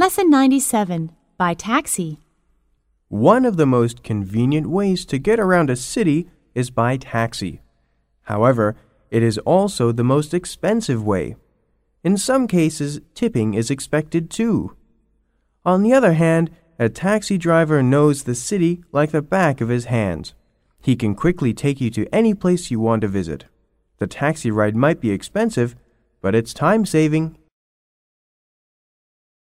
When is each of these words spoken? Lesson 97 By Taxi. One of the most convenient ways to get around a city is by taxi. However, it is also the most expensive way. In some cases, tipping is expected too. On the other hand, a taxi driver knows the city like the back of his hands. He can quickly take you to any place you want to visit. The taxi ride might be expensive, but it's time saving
Lesson 0.00 0.30
97 0.30 1.12
By 1.36 1.52
Taxi. 1.52 2.20
One 3.08 3.44
of 3.44 3.58
the 3.58 3.66
most 3.66 4.02
convenient 4.02 4.66
ways 4.70 5.04
to 5.04 5.18
get 5.18 5.38
around 5.38 5.68
a 5.68 5.76
city 5.76 6.26
is 6.54 6.70
by 6.70 6.96
taxi. 6.96 7.60
However, 8.22 8.76
it 9.10 9.22
is 9.22 9.36
also 9.36 9.92
the 9.92 10.02
most 10.02 10.32
expensive 10.32 11.04
way. 11.04 11.36
In 12.02 12.16
some 12.16 12.48
cases, 12.48 13.02
tipping 13.14 13.52
is 13.52 13.70
expected 13.70 14.30
too. 14.30 14.74
On 15.66 15.82
the 15.82 15.92
other 15.92 16.14
hand, 16.14 16.48
a 16.78 16.88
taxi 16.88 17.36
driver 17.36 17.82
knows 17.82 18.22
the 18.22 18.34
city 18.34 18.82
like 18.92 19.10
the 19.10 19.20
back 19.20 19.60
of 19.60 19.68
his 19.68 19.84
hands. 19.84 20.32
He 20.80 20.96
can 20.96 21.14
quickly 21.14 21.52
take 21.52 21.78
you 21.78 21.90
to 21.90 22.08
any 22.10 22.32
place 22.32 22.70
you 22.70 22.80
want 22.80 23.02
to 23.02 23.08
visit. 23.08 23.44
The 23.98 24.06
taxi 24.06 24.50
ride 24.50 24.76
might 24.76 25.02
be 25.02 25.10
expensive, 25.10 25.76
but 26.22 26.34
it's 26.34 26.54
time 26.54 26.86
saving 26.86 27.36